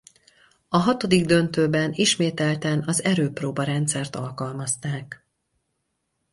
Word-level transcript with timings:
A 0.69 0.77
hatodik 0.77 1.25
döntőben 1.25 1.91
ismételten 1.95 2.83
az 2.87 3.03
erőpróba-rendszert 3.03 4.15
alkalmazták. 4.15 5.25